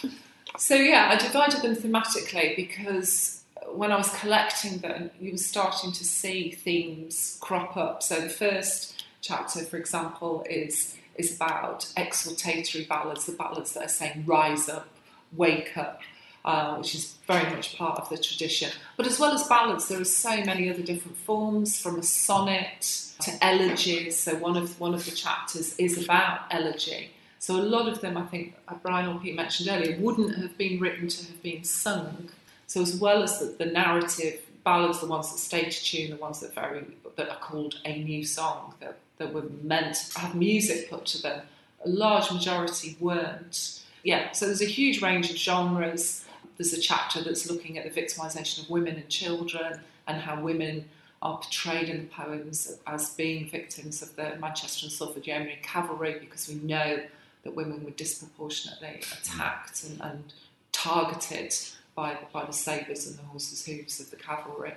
[0.57, 5.91] So yeah, I divided them thematically because when I was collecting them, you were starting
[5.93, 8.03] to see themes crop up.
[8.03, 13.89] So the first chapter, for example, is is about exaltatory ballads, the ballads that are
[13.89, 14.87] saying rise up,
[15.33, 16.01] wake up,
[16.45, 18.71] uh, which is very much part of the tradition.
[18.97, 22.81] But as well as ballads, there are so many other different forms, from a sonnet
[23.21, 24.17] to elegies.
[24.17, 27.11] So one of one of the chapters is about elegy.
[27.39, 30.57] So a lot of them, I think uh, Brian or Pete mentioned earlier, wouldn't have
[30.57, 32.29] been written to have been sung.
[32.67, 36.39] So as well as the, the narrative ballads, the ones that stage tune, the ones
[36.41, 40.89] that very that are called a new song, that, that were meant to have music
[40.89, 41.41] put to them,
[41.85, 46.25] a large majority weren't yeah, so there's a huge range of genres.
[46.57, 50.89] There's a chapter that's looking at the victimisation of women and children and how women
[51.21, 56.17] are portrayed in the poems as being victims of the Manchester and Salford Yeomanry Cavalry
[56.19, 56.99] because we know
[57.43, 60.33] that women were disproportionately attacked and, and
[60.71, 61.53] targeted
[61.93, 64.73] by, by the sabres and the horses' hooves of the cavalry.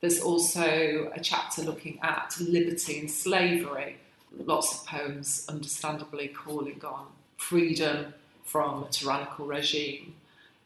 [0.00, 3.96] There's also a chapter looking at liberty and slavery,
[4.44, 7.06] lots of poems understandably calling on
[7.36, 10.14] freedom from a tyrannical regime.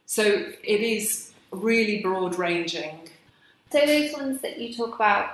[0.06, 3.08] So it is really broad ranging.
[3.70, 5.30] So those ones that you talk about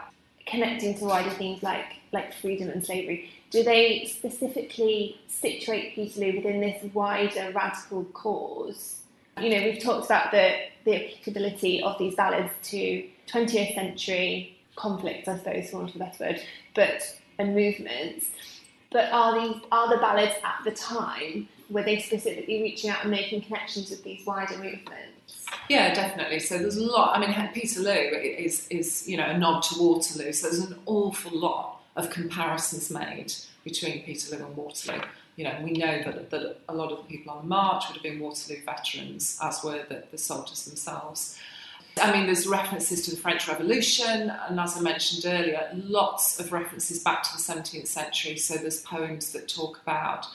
[0.47, 6.61] connecting to wider themes like like freedom and slavery, do they specifically situate Peterloo within
[6.61, 9.01] this wider radical cause?
[9.41, 15.29] You know, we've talked about the, the applicability of these ballads to 20th century conflicts,
[15.29, 16.42] I suppose, for want of a better word,
[16.75, 17.03] but
[17.38, 18.27] and movements.
[18.90, 23.11] But are these are the ballads at the time were they specifically reaching out and
[23.11, 25.44] making connections with these wider movements?
[25.68, 26.38] Yeah, definitely.
[26.38, 27.16] So there's a lot.
[27.16, 30.33] I mean, Peterloo is is you know a nod to Waterloo.
[30.33, 33.33] So there's an awful lot of comparisons made
[33.64, 35.03] between Peterloo and Waterloo.
[35.37, 37.94] You know, we know that, that a lot of the people on the march would
[37.94, 41.38] have been Waterloo veterans, as were the, the soldiers themselves.
[42.01, 46.53] I mean, there's references to the French Revolution, and as I mentioned earlier, lots of
[46.53, 48.37] references back to the 17th century.
[48.37, 50.27] So there's poems that talk about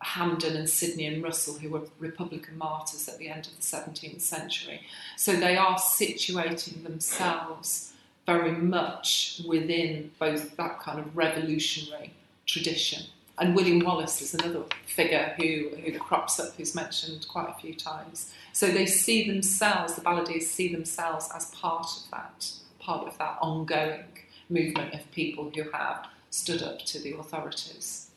[0.00, 4.20] Hampden and Sidney and Russell, who were Republican martyrs at the end of the 17th
[4.20, 4.80] century.
[5.16, 7.92] So they are situating themselves
[8.26, 12.12] very much within both that kind of revolutionary
[12.46, 13.02] tradition.
[13.38, 17.74] And William Wallace is another figure who, who crops up, who's mentioned quite a few
[17.74, 18.32] times.
[18.52, 23.38] So they see themselves, the balladeers see themselves as part of that, part of that
[23.40, 24.04] ongoing
[24.50, 28.10] movement of people who have stood up to the authorities.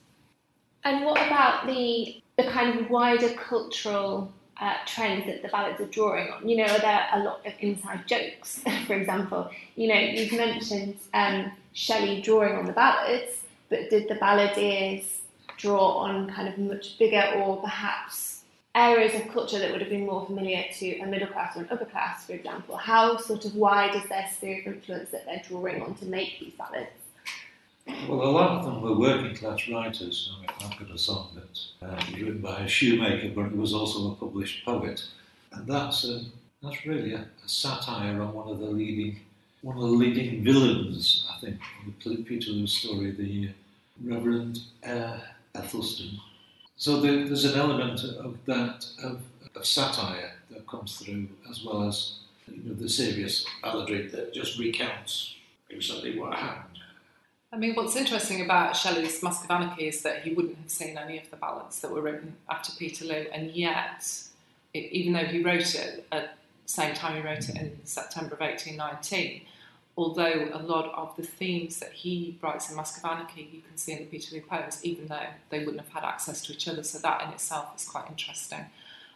[0.84, 5.88] And what about the the kind of wider cultural uh, trends that the ballads are
[5.88, 6.48] drawing on?
[6.48, 9.50] You know, are there a lot of inside jokes, for example?
[9.76, 15.06] You know, you've mentioned um, Shelley drawing on the ballads, but did the balladeers
[15.58, 18.42] draw on kind of much bigger or perhaps
[18.76, 21.68] areas of culture that would have been more familiar to a middle class or an
[21.72, 22.76] upper class, for example?
[22.76, 26.40] How sort of wide is their sphere of influence that they're drawing on to make
[26.40, 26.90] these ballads?
[28.08, 30.34] Well, a lot of them were working class writers.
[30.36, 33.56] I mean, I've got a song that uh, was written by a shoemaker, but it
[33.56, 35.08] was also a published poet,
[35.52, 36.22] and that's a,
[36.64, 39.20] that's really a, a, satire on one of the leading
[39.66, 43.50] one of the leading villains, I think, in the Peterloo story, the
[44.04, 45.18] Reverend uh,
[45.56, 46.20] Ethelston.
[46.78, 49.22] So there, there's an element of that of,
[49.56, 54.60] of, satire that comes through, as well as you know, the serious balladry that just
[54.60, 55.34] recounts
[55.72, 56.78] exactly what happened.
[57.52, 60.96] I mean, what's interesting about Shelley's Masque of Anarchy is that he wouldn't have seen
[60.96, 64.08] any of the ballads that were written after Peterloo, and yet,
[64.76, 68.36] it, even though he wrote it at the same time he wrote it in September
[68.36, 69.42] of 1819,
[69.98, 73.78] although a lot of the themes that he writes in Masque of Anarchy you can
[73.78, 76.84] see in the Peterloo poems, even though they wouldn't have had access to each other.
[76.84, 78.66] So that in itself is quite interesting.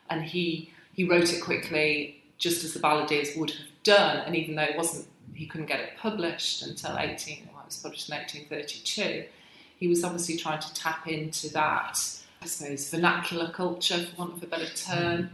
[0.09, 4.17] And he he wrote it quickly, just as the balladeers would have done.
[4.25, 7.49] And even though it wasn't, he couldn't get it published until 18.
[7.53, 9.25] Well, it was published in 1832.
[9.77, 11.97] He was obviously trying to tap into that,
[12.41, 15.29] I suppose, vernacular culture, for want of a better term.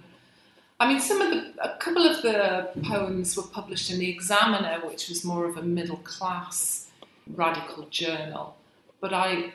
[0.80, 4.82] I mean, some of the, a couple of the poems were published in the Examiner,
[4.86, 6.88] which was more of a middle class
[7.28, 8.58] radical journal.
[9.00, 9.54] But I,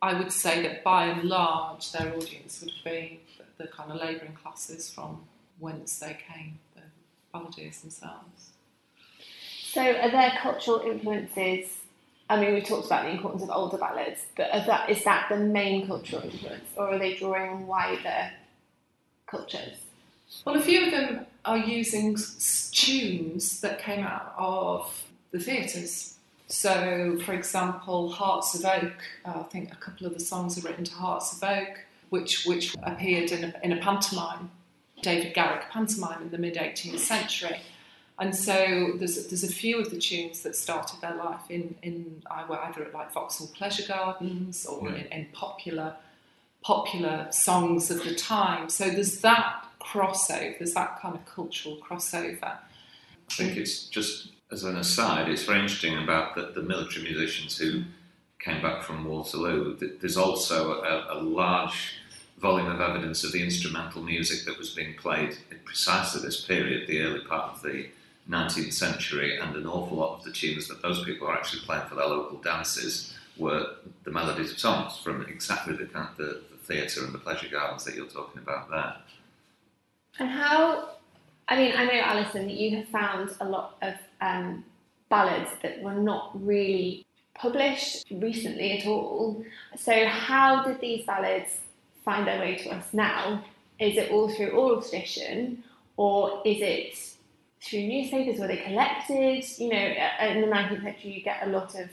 [0.00, 4.00] I would say that by and large, their audience would be the, the kind of
[4.00, 5.24] labouring classes from
[5.58, 6.82] whence they came, the
[7.34, 8.50] balladeers themselves.
[9.62, 11.78] So, are there cultural influences?
[12.28, 15.36] I mean, we talked about the importance of older ballads, but that, is that the
[15.36, 18.30] main cultural influence, or are they drawing on wider
[19.26, 19.78] cultures?
[20.44, 22.16] Well, a few of them are using
[22.72, 26.18] tunes that came out of the theatres.
[26.48, 28.92] So, for example, Hearts of Oak,
[29.24, 32.44] uh, I think a couple of the songs are written to Hearts of Oak, which,
[32.44, 34.50] which appeared in a, in a pantomime,
[35.02, 37.60] David Garrick pantomime in the mid 18th century.
[38.18, 42.22] And so there's, there's a few of the tunes that started their life in, in
[42.30, 45.94] either at like Vauxhall Pleasure Gardens or in, in popular
[46.62, 48.68] popular songs of the time.
[48.68, 52.42] So there's that crossover, there's that kind of cultural crossover.
[52.42, 57.56] I think it's just as an aside, it's very interesting about the, the military musicians
[57.56, 57.84] who
[58.38, 59.76] came back from Waterloo.
[60.00, 61.94] There's also a, a, large
[62.38, 67.00] volume of evidence of the instrumental music that was being played precisely this period, the
[67.02, 67.86] early part of the
[68.28, 71.86] 19th century, and an awful lot of the tunes that those people are actually playing
[71.86, 77.04] for their local dances were the melodies of songs from exactly the, the, the theatre
[77.04, 78.96] and the pleasure gardens that you're talking about there.
[80.20, 80.90] And how,
[81.48, 84.64] I mean, I know, Alison, that you have found a lot of um,
[85.08, 89.42] ballads that were not really published recently at all.
[89.76, 91.60] So, how did these ballads
[92.04, 93.42] find their way to us now?
[93.78, 95.64] Is it all through oral tradition,
[95.96, 96.98] or is it
[97.62, 99.42] through newspapers where they collected?
[99.58, 101.88] You know, in the 19th century, you get a lot of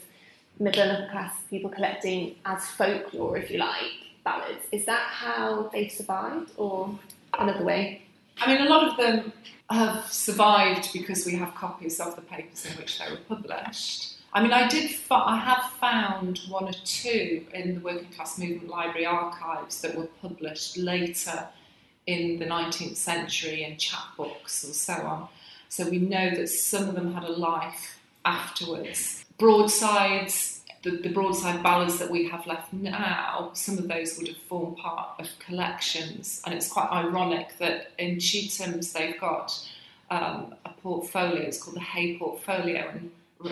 [0.60, 3.94] middle and upper class people collecting as folklore, if you like,
[4.26, 4.66] ballads.
[4.74, 6.94] Is that how they survived, or
[7.40, 8.02] another way?
[8.40, 9.34] I mean, a lot of them
[9.70, 14.14] have survived because we have copies of the papers in which they were published.
[14.34, 14.92] I mean, I did.
[15.10, 20.08] I have found one or two in the Working Class Movement Library archives that were
[20.22, 21.48] published later
[22.06, 25.28] in the 19th century in chapbooks and so on.
[25.70, 29.26] So we know that some of them had a life afterwards.
[29.38, 30.57] Broadsides
[30.88, 34.78] the, the broadside ballads that we have left now, some of those would have formed
[34.78, 36.42] part of collections.
[36.46, 39.68] And it's quite ironic that in Chetham's they've got
[40.10, 43.12] um, a portfolio, it's called the Hay Portfolio, and,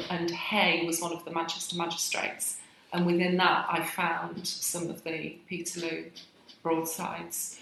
[0.10, 2.58] and Hay was one of the Manchester magistrates
[2.94, 6.06] And within that, I found some of the Peterloo
[6.64, 7.60] broadsides.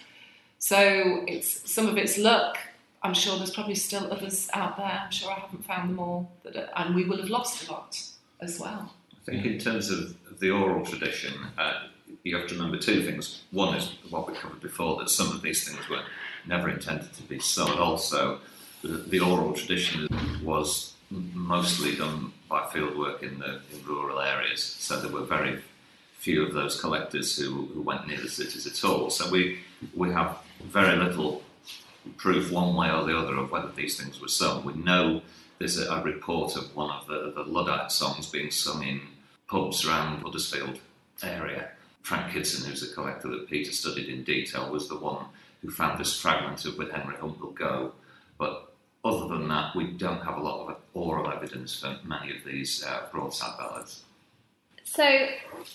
[0.59, 2.57] So it's some of it's luck.
[3.01, 5.01] I'm sure there's probably still others out there.
[5.03, 8.01] I'm sure I haven't found them all, that and we will have lost a lot
[8.39, 8.93] as well.
[9.23, 11.87] I think in terms of the oral tradition, uh,
[12.23, 13.43] you have to remember two things.
[13.51, 16.03] One is what we covered before, that some of these things were
[16.45, 17.79] never intended to be sold.
[17.79, 18.39] Also,
[18.81, 20.09] the, the oral tradition
[20.43, 25.61] was mostly done by fieldwork in the in rural areas, so there were very
[26.17, 29.09] few of those collectors who, who went near the cities at all.
[29.09, 29.59] So we
[29.95, 31.43] we have very little
[32.17, 34.65] proof one way or the other of whether these things were sung.
[34.65, 35.21] We know
[35.59, 39.01] there's a, a report of one of the, the Luddite songs being sung in
[39.53, 40.79] pubs around Huddersfield
[41.21, 41.69] area.
[42.01, 45.25] Frank Kidson, who's a collector that Peter studied in detail, was the one
[45.61, 47.91] who found this fragment of With Henry Will Go.
[48.39, 48.73] But
[49.05, 52.83] other than that, we don't have a lot of oral evidence for many of these
[52.83, 54.01] uh, broadside ballads.
[54.85, 55.05] So,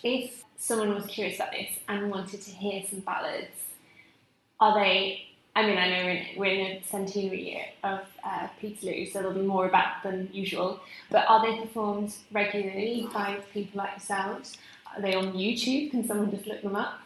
[0.02, 3.56] if someone was curious about this and wanted to hear some ballads,
[4.58, 5.27] are they?
[5.58, 9.42] I mean, I know we're in, a centenary year of uh, Peterloo, so there'll be
[9.42, 10.78] more about than usual.
[11.10, 14.56] But are they performed regularly by people like yourselves?
[14.94, 15.90] Are they on YouTube?
[15.90, 17.00] Can someone just look them up?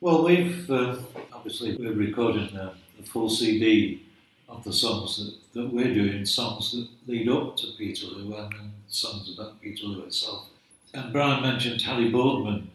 [0.00, 0.96] Well, we've uh,
[1.34, 4.06] obviously we're recording a, a full CD
[4.48, 8.72] of the songs that, that we're doing, songs that lead up to Peterloo and, and
[8.88, 10.48] songs about Peterloo itself.
[10.94, 12.70] And Brian mentioned Harry Boardman.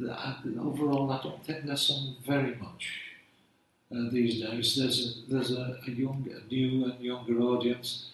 [0.00, 3.09] Overall, I don't think they're sung very much
[3.90, 4.76] these days.
[4.76, 8.06] There's a, there's a, a young, new and younger audience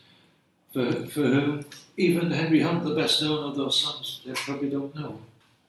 [0.72, 1.64] for, for whom
[1.96, 5.18] even Henry Hunt, the best known of those songs, they probably don't know.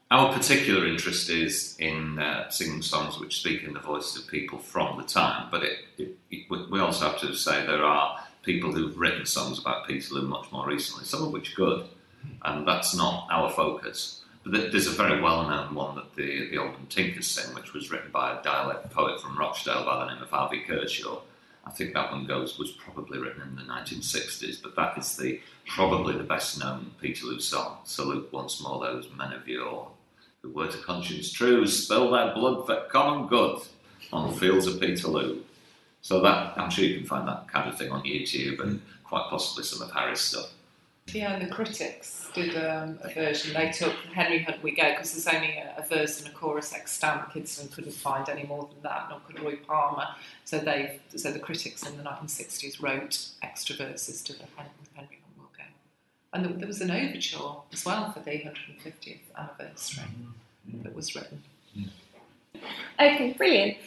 [0.09, 4.57] Our particular interest is in uh, singing songs which speak in the voices of people
[4.57, 8.17] from the time, but it, it, it, we- we also have to say there are
[8.43, 11.85] people who've written songs about Peterloo much more recently, some of which good,
[12.43, 14.23] and that's not our focus.
[14.49, 18.37] There's a very well-known one that the, the Oldham Tinkers sing, which was written by
[18.37, 21.19] a dialect poet from Rochdale by the name of Harvey Kershaw.
[21.65, 25.41] I think that one goes was probably written in the 1960s, but that is the
[25.65, 27.79] probably the best known Peterloo song.
[27.83, 29.89] Salute once more those men of yore
[30.41, 33.61] who were to conscience true, spill their blood for common good
[34.13, 35.41] on the fields of Peterloo.
[36.01, 39.27] So that I'm sure you can find that kind of thing on YouTube and quite
[39.29, 40.53] possibly some of Harry's stuff.
[41.11, 43.53] Yeah, and the critics did um, a version.
[43.53, 46.73] They took Henry Hunt We Go because there's only a, a verse and a chorus
[46.73, 47.29] extant.
[47.33, 50.07] Kidson couldn't find any more than that, nor could Roy Palmer.
[50.45, 55.19] So they, so the critics in the 1960s wrote extra verses to the Hen- Henry
[55.23, 55.63] Hunt Will Go.
[56.33, 60.05] And there, there was an overture as well for the 150th anniversary
[60.83, 61.41] that was written.
[62.99, 63.77] Okay, brilliant.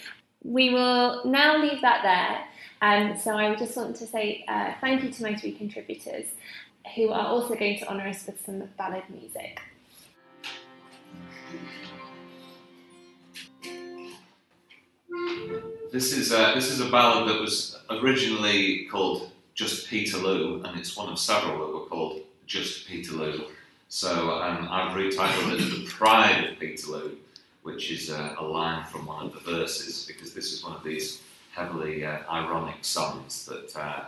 [0.42, 2.46] We will now leave that there.
[2.82, 6.24] Um, so I would just want to say uh, thank you to my three contributors
[6.95, 9.61] who are also going to honour us with some ballad music.
[15.93, 20.97] This is a, this is a ballad that was originally called Just Peterloo, and it's
[20.97, 23.45] one of several that were called Just Peterloo.
[23.89, 27.16] So um, I've retitled it The Pride of Peterloo,
[27.62, 31.22] which is a, line from one of the verses, because this is one of these
[31.53, 34.05] heavily uh, ironic songs that, uh,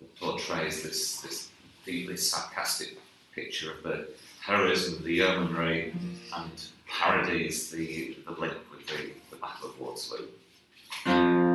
[0.00, 1.50] that portrays this, this
[1.86, 2.98] deeply sarcastic
[3.34, 4.08] picture of the
[4.40, 5.94] heroism of the yeomanry
[6.34, 11.45] and parodies the, the link with the, the Battle of Waterloo.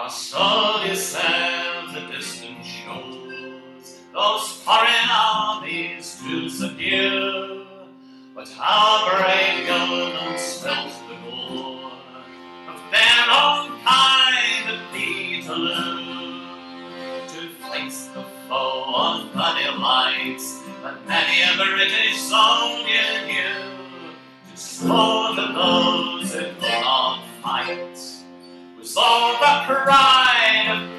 [0.00, 7.66] Our soldiers sailed to distant shores, those foreign armies to subdue.
[8.34, 9.19] But how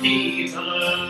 [0.01, 1.00] pride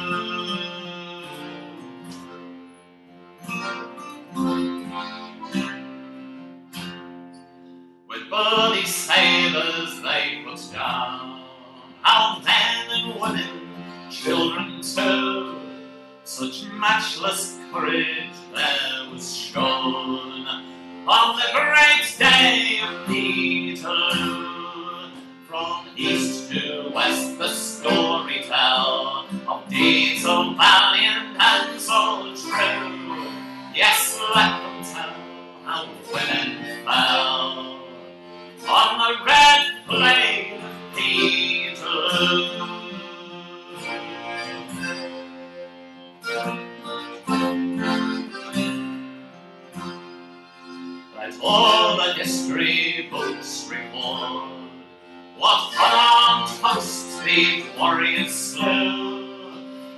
[57.36, 59.54] these warriors slew.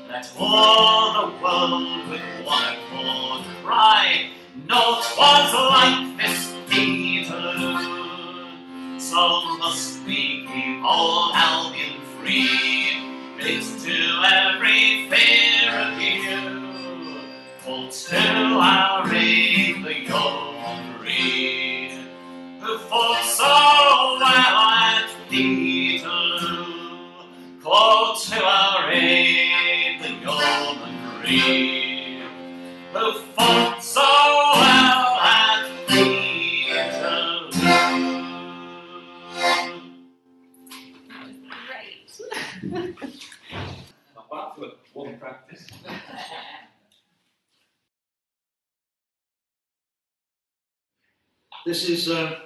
[0.07, 4.29] Let all the world with one accord cry,
[4.69, 7.79] No, 'twas like this Peterloo.
[8.99, 9.21] So
[9.57, 13.01] must we keep old Albion free,
[13.37, 13.97] bid to
[14.41, 14.72] every
[51.65, 52.39] This is uh,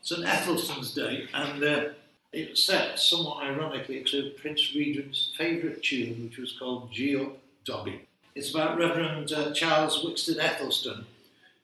[0.00, 1.84] St Ethelstan's Day, and uh,
[2.32, 7.36] it's set somewhat ironically to Prince Regent's favourite tune, which was called G Up
[7.66, 8.08] Dobby.
[8.34, 11.04] It's about Reverend uh, Charles Wicksted Ethelston,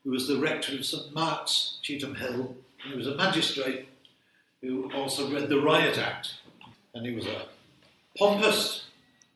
[0.05, 3.89] who was the rector of St Mark's, Cheetham Hill, and he was a magistrate
[4.61, 6.35] who also read the Riot Act,
[6.93, 7.47] and he was a
[8.19, 8.85] pompous,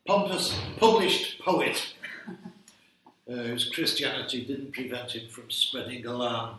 [0.06, 1.94] pompous, published poet
[2.28, 6.58] uh, whose Christianity didn't prevent him from spreading alarm,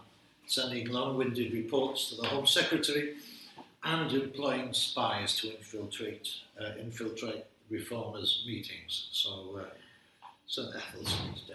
[0.50, 3.16] sending long-winded reports to the Home Secretary,
[3.84, 6.28] and employing spies to infiltrate
[6.60, 9.10] uh, infiltrate reformers' meetings.
[9.12, 9.66] So, uh,
[10.48, 11.54] St Ethelstan's Day.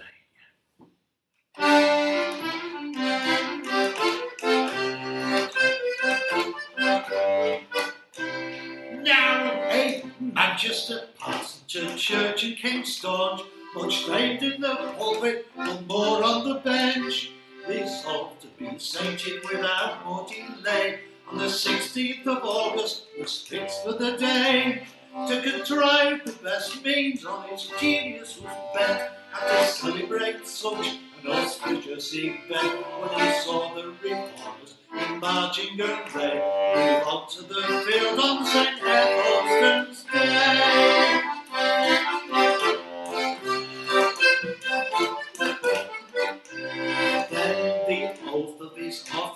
[9.03, 13.42] Now, a Manchester parson church in staunch,
[13.74, 17.34] much famed in the pulpit, and more on the bench.
[17.68, 21.00] Resolved to be sainted without more delay.
[21.30, 24.86] On the 16th of August was fixed for the day.
[25.28, 31.30] To contrive the best means on his genius was bent, and to celebrate such an
[31.30, 32.84] auspicious event.
[33.00, 36.34] When he saw the reformers in marching array,
[36.74, 38.82] move on to the field on St.
[38.82, 41.34] Ethelstan's Day.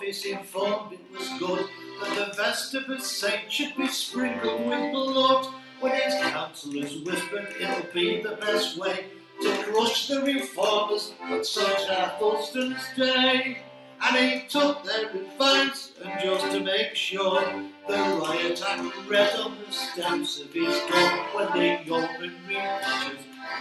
[0.09, 1.67] Office informed it was good
[2.01, 5.53] that the vest of a saint should be sprinkled with blood.
[5.81, 9.05] When his counsellors whispered it'll be the best way
[9.43, 13.59] to crush the reformers on such Ethelstan's day.
[14.01, 17.43] And he took their advice, and just to make sure,
[17.87, 22.57] the riot act read on the steps of his door when the yeomanry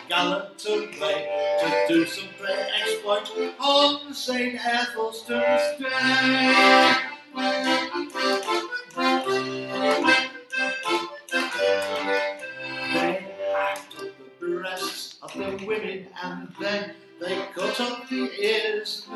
[0.08, 3.30] gallant away to do some great exploit
[3.60, 4.54] on St.
[4.54, 6.96] Ethelstan's Day.
[12.92, 13.24] They
[13.54, 19.06] hacked up the breasts of the women and then they cut off the ears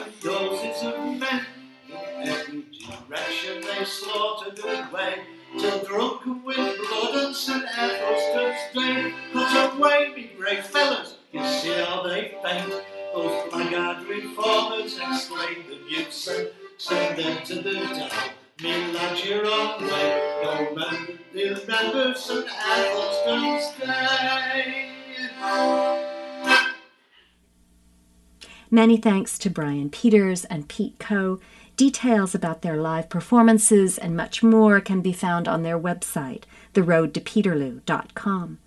[28.82, 31.38] Many thanks to Brian Peters and Pete Coe.
[31.76, 36.42] Details about their live performances and much more can be found on their website,
[36.74, 38.58] theroadtopeterloo.com.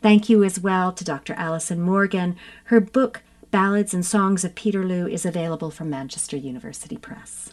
[0.00, 1.34] Thank you as well to Dr.
[1.34, 2.36] Alison Morgan.
[2.64, 7.52] Her book, Ballads and Songs of Peterloo, is available from Manchester University Press.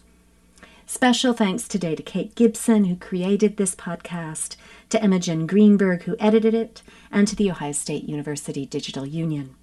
[0.85, 4.55] Special thanks today to Kate Gibson, who created this podcast,
[4.87, 9.53] to Imogen Greenberg, who edited it, and to the Ohio State University Digital Union.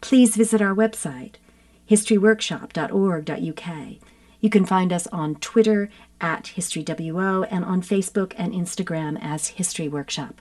[0.00, 1.34] Please visit our website,
[1.90, 3.96] historyworkshop.org.uk.
[4.40, 9.88] You can find us on Twitter at HistoryWO and on Facebook and Instagram as History
[9.88, 10.40] Workshop.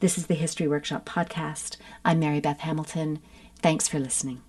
[0.00, 1.76] This is the History Workshop podcast.
[2.04, 3.18] I'm Mary Beth Hamilton.
[3.60, 4.42] Thanks for listening.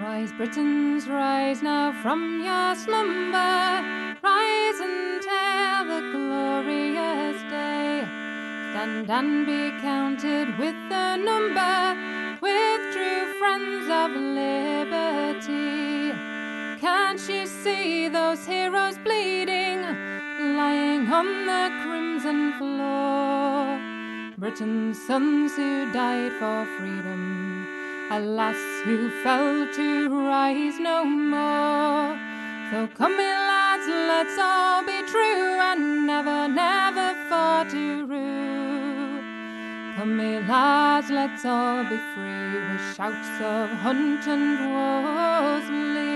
[0.00, 4.16] Rise, Britons, rise now from your slumber.
[4.22, 8.00] Rise and tell the glorious day.
[8.72, 11.94] Stand and be counted with the number,
[12.44, 14.10] with true friends of
[14.42, 16.12] liberty.
[16.86, 19.80] Can't you see those heroes bleeding,
[20.60, 23.80] lying on the crimson floor?
[24.36, 27.54] Britain's sons who died for freedom
[28.10, 32.18] alas, who fell to rise no more.
[32.70, 38.83] So come, me lads, let's all be true and never, never fall to rue.
[40.04, 46.12] Come, me lads, let's all be free with shouts of hunt and Wolseley.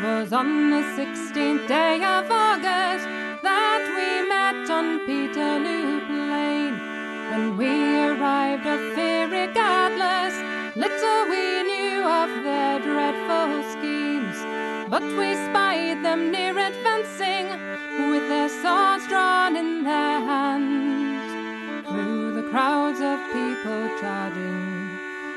[0.00, 3.06] 'Twas on the sixteenth day of August
[3.46, 6.72] that we met on Peterloo Plain.
[7.30, 7.72] When we
[8.08, 10.34] arrived at fear regardless,
[10.74, 14.38] little we knew of their dreadful schemes.
[14.90, 17.46] But we spied them near advancing,
[18.10, 20.95] with their swords drawn in their hands.
[22.56, 24.88] The crowds of people charging,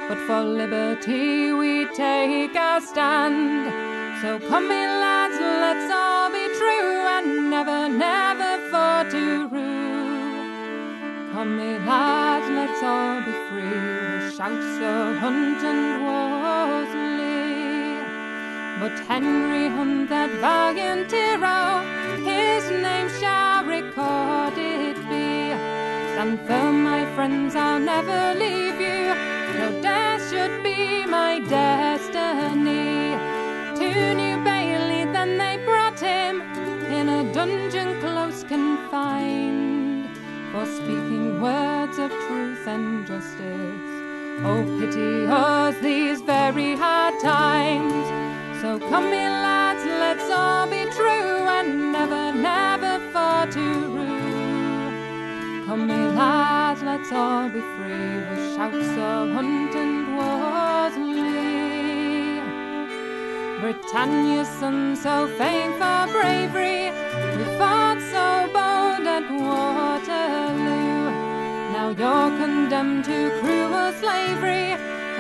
[0.08, 3.68] but for liberty we take our stand.
[4.22, 11.34] So come, me lads, let's all be true and never, never for to rue.
[11.34, 17.20] Come, me lads, let's all be free with shouts of Hunt and Wolseley.
[18.80, 21.84] But Henry Hunt, that valiant hero,
[22.24, 25.30] his name shall recorded be.
[26.20, 26.69] Stand firm,
[27.20, 29.02] friends, I'll never leave you.
[29.60, 33.12] No death should be my destiny.
[33.80, 33.90] To
[34.22, 36.40] New Bailey, then they brought him
[36.98, 40.08] in a dungeon close confined
[40.54, 43.92] for speaking words of truth and justice.
[44.48, 48.06] Oh, pity us these very hard times.
[48.62, 53.89] So come, me lads, let's all be true and never, never fall to.
[55.70, 61.22] Come, me lads, let's all be free with shouts of Hunt and Wolseley.
[63.62, 66.88] Britannia's son, so famed for bravery,
[67.36, 71.12] who fought so bold at Waterloo.
[71.76, 74.72] Now you're condemned to cruel slavery,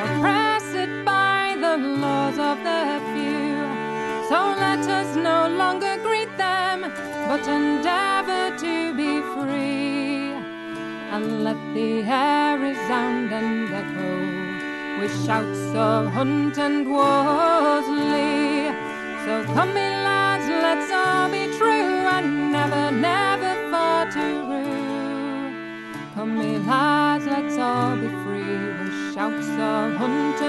[0.01, 3.53] oppressed by the laws of the few.
[4.29, 6.91] So let us no longer greet them,
[7.27, 9.98] but endeavor to be free.
[11.11, 18.69] And let the air resound and echo with shouts of Hunt and Wolseley.
[19.25, 25.89] So come, me lads, let's all be true and never, never fall to rue.
[26.13, 30.41] Come, me lads, let's all be free with shouts of Hunt